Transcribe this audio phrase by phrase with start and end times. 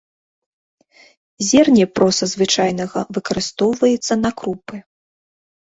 [1.49, 4.85] Зерне проса звычайнага выкарыстоўваецца на крупы.